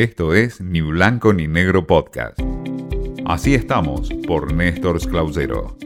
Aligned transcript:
Esto 0.00 0.32
es 0.32 0.62
Ni 0.62 0.80
Blanco 0.80 1.34
ni 1.34 1.46
Negro 1.46 1.86
Podcast. 1.86 2.40
Así 3.26 3.54
estamos 3.54 4.08
por 4.26 4.50
Néstor 4.50 4.98
Clausero. 5.06 5.76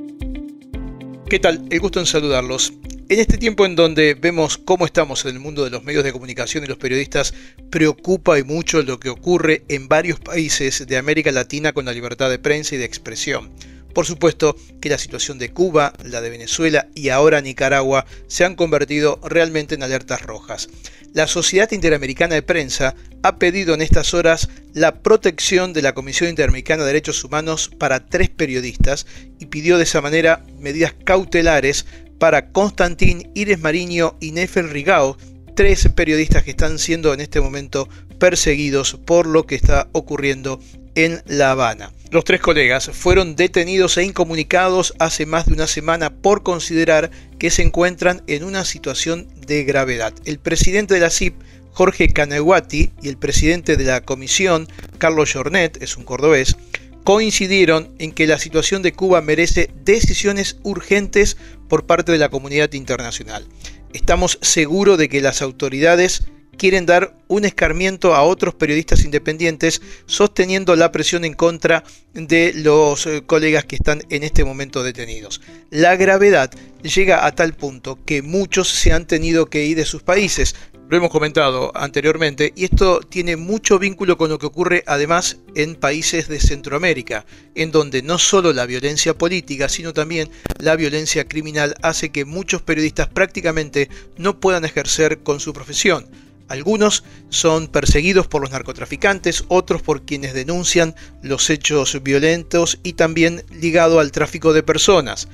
¿Qué 1.28 1.40
tal? 1.40 1.66
El 1.68 1.80
gusto 1.80 1.98
en 1.98 2.06
saludarlos. 2.06 2.72
En 3.08 3.18
este 3.18 3.38
tiempo 3.38 3.66
en 3.66 3.74
donde 3.74 4.14
vemos 4.14 4.56
cómo 4.56 4.86
estamos 4.86 5.24
en 5.24 5.34
el 5.34 5.40
mundo 5.40 5.64
de 5.64 5.70
los 5.70 5.82
medios 5.82 6.04
de 6.04 6.12
comunicación 6.12 6.62
y 6.62 6.68
los 6.68 6.78
periodistas, 6.78 7.34
preocupa 7.70 8.38
y 8.38 8.44
mucho 8.44 8.84
lo 8.84 9.00
que 9.00 9.10
ocurre 9.10 9.64
en 9.66 9.88
varios 9.88 10.20
países 10.20 10.86
de 10.86 10.96
América 10.96 11.32
Latina 11.32 11.72
con 11.72 11.84
la 11.84 11.92
libertad 11.92 12.30
de 12.30 12.38
prensa 12.38 12.76
y 12.76 12.78
de 12.78 12.84
expresión. 12.84 13.50
Por 13.94 14.06
supuesto 14.06 14.56
que 14.80 14.88
la 14.88 14.98
situación 14.98 15.38
de 15.38 15.52
Cuba, 15.52 15.92
la 16.02 16.20
de 16.20 16.30
Venezuela 16.30 16.88
y 16.94 17.10
ahora 17.10 17.40
Nicaragua 17.40 18.06
se 18.26 18.44
han 18.44 18.56
convertido 18.56 19.20
realmente 19.22 19.76
en 19.76 19.84
alertas 19.84 20.22
rojas. 20.22 20.68
La 21.12 21.28
Sociedad 21.28 21.70
Interamericana 21.70 22.34
de 22.34 22.42
Prensa 22.42 22.96
ha 23.22 23.38
pedido 23.38 23.72
en 23.72 23.82
estas 23.82 24.12
horas 24.12 24.48
la 24.72 25.00
protección 25.00 25.72
de 25.72 25.80
la 25.80 25.94
Comisión 25.94 26.28
Interamericana 26.28 26.82
de 26.82 26.88
Derechos 26.88 27.22
Humanos 27.22 27.70
para 27.78 28.04
tres 28.06 28.30
periodistas 28.30 29.06
y 29.38 29.46
pidió 29.46 29.78
de 29.78 29.84
esa 29.84 30.00
manera 30.00 30.44
medidas 30.58 30.92
cautelares 31.04 31.86
para 32.18 32.50
Constantín 32.50 33.30
Ires 33.34 33.60
Mariño 33.60 34.16
y 34.20 34.32
Nefel 34.32 34.70
Rigao, 34.70 35.16
tres 35.54 35.88
periodistas 35.94 36.42
que 36.42 36.50
están 36.50 36.80
siendo 36.80 37.14
en 37.14 37.20
este 37.20 37.40
momento 37.40 37.88
perseguidos 38.18 38.98
por 39.04 39.26
lo 39.26 39.46
que 39.46 39.54
está 39.54 39.88
ocurriendo 39.92 40.58
en 40.96 41.22
La 41.26 41.52
Habana. 41.52 41.92
Los 42.14 42.22
tres 42.22 42.40
colegas 42.40 42.92
fueron 42.92 43.34
detenidos 43.34 43.96
e 43.96 44.04
incomunicados 44.04 44.94
hace 45.00 45.26
más 45.26 45.46
de 45.46 45.52
una 45.52 45.66
semana 45.66 46.10
por 46.10 46.44
considerar 46.44 47.10
que 47.40 47.50
se 47.50 47.62
encuentran 47.62 48.22
en 48.28 48.44
una 48.44 48.64
situación 48.64 49.26
de 49.44 49.64
gravedad. 49.64 50.14
El 50.24 50.38
presidente 50.38 50.94
de 50.94 51.00
la 51.00 51.10
CIP, 51.10 51.34
Jorge 51.72 52.06
Caneguati, 52.06 52.92
y 53.02 53.08
el 53.08 53.16
presidente 53.16 53.76
de 53.76 53.82
la 53.82 54.02
comisión, 54.02 54.68
Carlos 54.98 55.32
Jornet, 55.32 55.82
es 55.82 55.96
un 55.96 56.04
cordobés, 56.04 56.56
coincidieron 57.02 57.92
en 57.98 58.12
que 58.12 58.28
la 58.28 58.38
situación 58.38 58.82
de 58.82 58.92
Cuba 58.92 59.20
merece 59.20 59.70
decisiones 59.84 60.58
urgentes 60.62 61.36
por 61.68 61.84
parte 61.84 62.12
de 62.12 62.18
la 62.18 62.28
comunidad 62.28 62.74
internacional. 62.74 63.44
Estamos 63.92 64.38
seguros 64.40 64.98
de 64.98 65.08
que 65.08 65.20
las 65.20 65.42
autoridades 65.42 66.22
quieren 66.56 66.86
dar 66.86 67.14
un 67.28 67.44
escarmiento 67.44 68.14
a 68.14 68.22
otros 68.22 68.54
periodistas 68.54 69.04
independientes, 69.04 69.82
sosteniendo 70.06 70.76
la 70.76 70.92
presión 70.92 71.24
en 71.24 71.34
contra 71.34 71.84
de 72.12 72.52
los 72.54 73.06
eh, 73.06 73.22
colegas 73.26 73.64
que 73.64 73.76
están 73.76 74.02
en 74.10 74.22
este 74.22 74.44
momento 74.44 74.82
detenidos. 74.82 75.40
La 75.70 75.96
gravedad 75.96 76.50
llega 76.82 77.26
a 77.26 77.34
tal 77.34 77.54
punto 77.54 77.98
que 78.04 78.22
muchos 78.22 78.68
se 78.68 78.92
han 78.92 79.06
tenido 79.06 79.46
que 79.46 79.64
ir 79.64 79.76
de 79.76 79.84
sus 79.84 80.02
países. 80.02 80.54
Lo 80.86 80.98
hemos 80.98 81.10
comentado 81.10 81.72
anteriormente 81.74 82.52
y 82.54 82.64
esto 82.64 83.00
tiene 83.00 83.36
mucho 83.36 83.78
vínculo 83.78 84.18
con 84.18 84.28
lo 84.28 84.38
que 84.38 84.46
ocurre 84.46 84.84
además 84.86 85.38
en 85.54 85.76
países 85.76 86.28
de 86.28 86.38
Centroamérica, 86.38 87.24
en 87.54 87.72
donde 87.72 88.02
no 88.02 88.18
solo 88.18 88.52
la 88.52 88.66
violencia 88.66 89.16
política, 89.16 89.70
sino 89.70 89.94
también 89.94 90.30
la 90.58 90.76
violencia 90.76 91.26
criminal 91.26 91.74
hace 91.80 92.10
que 92.10 92.26
muchos 92.26 92.60
periodistas 92.60 93.08
prácticamente 93.08 93.88
no 94.18 94.38
puedan 94.40 94.66
ejercer 94.66 95.20
con 95.20 95.40
su 95.40 95.54
profesión. 95.54 96.06
Algunos 96.48 97.04
son 97.30 97.68
perseguidos 97.68 98.26
por 98.26 98.42
los 98.42 98.50
narcotraficantes, 98.50 99.44
otros 99.48 99.82
por 99.82 100.04
quienes 100.04 100.34
denuncian 100.34 100.94
los 101.22 101.48
hechos 101.50 102.02
violentos 102.02 102.78
y 102.82 102.94
también 102.94 103.44
ligado 103.50 103.98
al 104.00 104.12
tráfico 104.12 104.52
de 104.52 104.62
personas. 104.62 105.28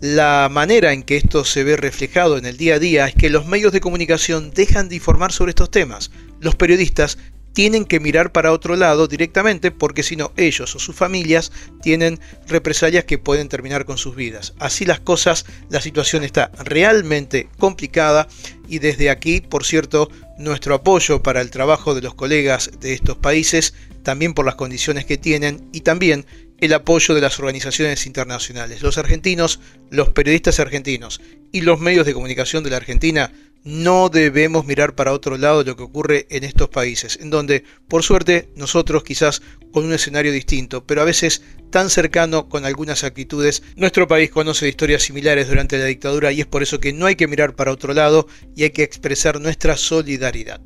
La 0.00 0.48
manera 0.50 0.92
en 0.92 1.02
que 1.02 1.16
esto 1.16 1.44
se 1.44 1.64
ve 1.64 1.76
reflejado 1.76 2.36
en 2.36 2.44
el 2.44 2.56
día 2.56 2.74
a 2.74 2.78
día 2.78 3.06
es 3.06 3.14
que 3.14 3.30
los 3.30 3.46
medios 3.46 3.72
de 3.72 3.80
comunicación 3.80 4.50
dejan 4.50 4.88
de 4.88 4.96
informar 4.96 5.32
sobre 5.32 5.50
estos 5.50 5.70
temas. 5.70 6.10
Los 6.40 6.54
periodistas 6.54 7.16
tienen 7.56 7.86
que 7.86 8.00
mirar 8.00 8.32
para 8.32 8.52
otro 8.52 8.76
lado 8.76 9.08
directamente 9.08 9.70
porque 9.70 10.02
si 10.02 10.14
no 10.14 10.30
ellos 10.36 10.76
o 10.76 10.78
sus 10.78 10.94
familias 10.94 11.52
tienen 11.80 12.20
represalias 12.46 13.04
que 13.04 13.16
pueden 13.16 13.48
terminar 13.48 13.86
con 13.86 13.96
sus 13.96 14.14
vidas. 14.14 14.52
Así 14.58 14.84
las 14.84 15.00
cosas, 15.00 15.46
la 15.70 15.80
situación 15.80 16.22
está 16.22 16.50
realmente 16.62 17.48
complicada 17.56 18.28
y 18.68 18.80
desde 18.80 19.08
aquí, 19.08 19.40
por 19.40 19.64
cierto, 19.64 20.10
nuestro 20.38 20.74
apoyo 20.74 21.22
para 21.22 21.40
el 21.40 21.50
trabajo 21.50 21.94
de 21.94 22.02
los 22.02 22.14
colegas 22.14 22.70
de 22.80 22.92
estos 22.92 23.16
países, 23.16 23.74
también 24.02 24.34
por 24.34 24.46
las 24.46 24.54
condiciones 24.54 25.04
que 25.04 25.16
tienen 25.16 25.68
y 25.72 25.80
también 25.80 26.26
el 26.58 26.72
apoyo 26.72 27.14
de 27.14 27.20
las 27.20 27.38
organizaciones 27.38 28.06
internacionales. 28.06 28.82
Los 28.82 28.98
argentinos, 28.98 29.60
los 29.90 30.10
periodistas 30.10 30.60
argentinos 30.60 31.20
y 31.52 31.62
los 31.62 31.80
medios 31.80 32.06
de 32.06 32.14
comunicación 32.14 32.64
de 32.64 32.70
la 32.70 32.76
Argentina 32.76 33.32
no 33.66 34.08
debemos 34.08 34.64
mirar 34.64 34.94
para 34.94 35.12
otro 35.12 35.36
lado 35.36 35.64
lo 35.64 35.76
que 35.76 35.82
ocurre 35.82 36.26
en 36.30 36.44
estos 36.44 36.68
países, 36.68 37.18
en 37.20 37.30
donde, 37.30 37.64
por 37.88 38.04
suerte, 38.04 38.48
nosotros 38.54 39.02
quizás 39.02 39.42
con 39.72 39.84
un 39.84 39.92
escenario 39.92 40.30
distinto, 40.30 40.86
pero 40.86 41.02
a 41.02 41.04
veces 41.04 41.42
tan 41.70 41.90
cercano 41.90 42.48
con 42.48 42.64
algunas 42.64 43.02
actitudes, 43.02 43.64
nuestro 43.74 44.06
país 44.06 44.30
conoce 44.30 44.68
historias 44.68 45.02
similares 45.02 45.48
durante 45.48 45.78
la 45.78 45.86
dictadura 45.86 46.30
y 46.30 46.40
es 46.40 46.46
por 46.46 46.62
eso 46.62 46.78
que 46.78 46.92
no 46.92 47.06
hay 47.06 47.16
que 47.16 47.26
mirar 47.26 47.56
para 47.56 47.72
otro 47.72 47.92
lado 47.92 48.28
y 48.54 48.62
hay 48.62 48.70
que 48.70 48.84
expresar 48.84 49.40
nuestra 49.40 49.76
solidaridad. 49.76 50.60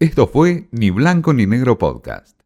Esto 0.00 0.26
fue 0.26 0.68
Ni 0.70 0.90
Blanco 0.90 1.34
ni 1.34 1.46
Negro 1.46 1.76
Podcast. 1.76 2.36